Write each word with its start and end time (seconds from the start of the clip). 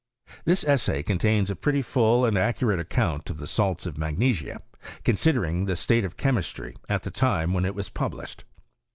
This 0.45 0.63
essay 0.63 1.03
contains 1.03 1.51
a 1.51 1.55
pretty 1.55 1.83
full 1.83 2.25
and 2.25 2.35
accurate 2.35 2.79
account 2.79 3.29
of 3.29 3.37
the 3.37 3.45
salts 3.45 3.85
of 3.85 3.99
magnesia, 3.99 4.59
considering 5.03 5.65
the 5.65 5.75
state 5.75 6.03
of 6.05 6.17
chemistry 6.17 6.75
at 6.89 7.03
the 7.03 7.11
time 7.11 7.53
when 7.53 7.65
it 7.65 7.75
was 7.75 7.91
published. 7.91 8.43